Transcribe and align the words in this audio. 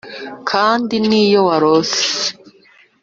kandi 0.49 0.95
niyo 1.07 1.41
warose 1.47 2.01